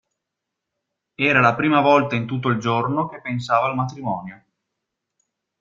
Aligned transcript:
Era 1.29 1.41
la 1.41 1.53
prima 1.53 1.79
volta 1.79 2.15
in 2.15 2.25
tutto 2.25 2.49
il 2.49 2.57
giorno 2.57 3.07
che 3.07 3.21
pensava 3.21 3.67
al 3.67 3.75
matrimonio. 3.75 4.43